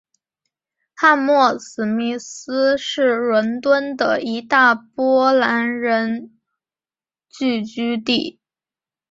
[0.95, 6.39] 汉默史密斯是伦敦的一大波兰人
[7.29, 8.39] 聚居地。